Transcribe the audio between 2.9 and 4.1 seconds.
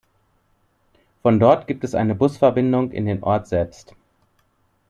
den Ort selbst.